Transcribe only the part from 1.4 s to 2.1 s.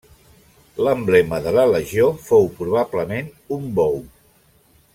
de la legió